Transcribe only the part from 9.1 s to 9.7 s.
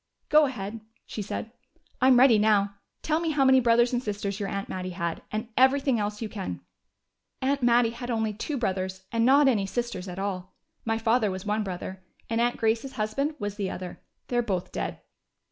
and not any